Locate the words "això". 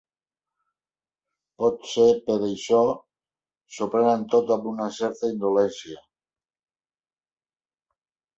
2.47-2.79